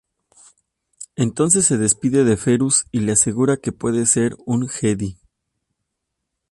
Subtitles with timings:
[1.15, 5.19] Entonces se despide de Ferus y le asegura que puede ser un Jedi.